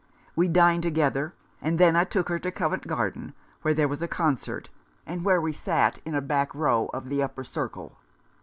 [0.35, 4.07] We dined together, and then I took her to Covent Garden, where there was a
[4.07, 4.67] concert,
[5.05, 7.99] and where we sat in a back row of the upper circle.